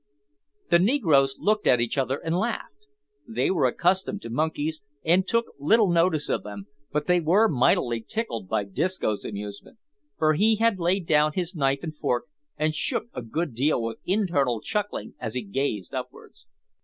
[0.71, 2.87] The negroes looked at each other and laughed.
[3.27, 8.01] They were accustomed to monkeys, and took little notice of them, but they were mightily
[8.01, 9.77] tickled by Disco's amusement,
[10.17, 12.25] for he had laid down his knife and fork,
[12.57, 16.47] and shook a good deal with internal chuckling, as he gazed upwards.